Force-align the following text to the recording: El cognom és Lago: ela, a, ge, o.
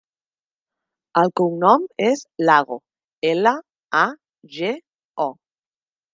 El 1.21 1.29
cognom 1.39 1.85
és 2.05 2.23
Lago: 2.47 2.79
ela, 3.33 3.55
a, 4.01 4.09
ge, 4.59 4.75
o. 5.29 5.31